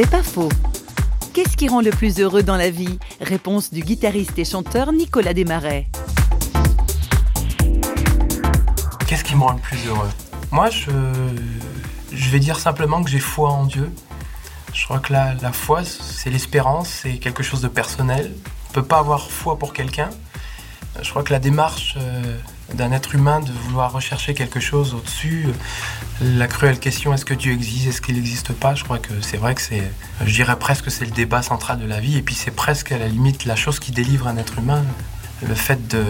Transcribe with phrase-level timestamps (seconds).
[0.00, 0.48] C'est pas faux.
[1.34, 3.00] Qu'est-ce qui rend le plus heureux dans la vie?
[3.20, 5.88] Réponse du guitariste et chanteur Nicolas Desmarais.
[9.08, 10.08] Qu'est-ce qui me rend le plus heureux?
[10.52, 10.92] Moi, je,
[12.30, 13.90] vais dire simplement que j'ai foi en Dieu.
[14.72, 18.32] Je crois que la, la foi, c'est l'espérance, c'est quelque chose de personnel.
[18.36, 20.10] On ne peut pas avoir foi pour quelqu'un.
[21.02, 22.38] Je crois que la démarche euh,
[22.74, 25.46] d'un être humain de vouloir rechercher quelque chose au-dessus,
[26.20, 29.38] la cruelle question est-ce que Dieu existe, est-ce qu'il n'existe pas, je crois que c'est
[29.38, 29.90] vrai que c'est,
[30.24, 32.98] je dirais presque c'est le débat central de la vie, et puis c'est presque à
[32.98, 34.84] la limite la chose qui délivre un être humain,
[35.46, 36.04] le fait de,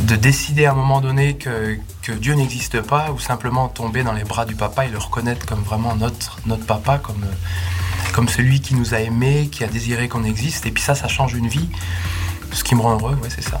[0.00, 1.78] de décider à un moment donné que,
[2.20, 5.62] Dieu n'existe pas, ou simplement tomber dans les bras du papa et le reconnaître comme
[5.62, 7.24] vraiment notre, notre papa, comme,
[8.12, 11.08] comme celui qui nous a aimés, qui a désiré qu'on existe, et puis ça, ça
[11.08, 11.68] change une vie.
[12.52, 13.60] Ce qui me rend heureux, ouais, c'est ça.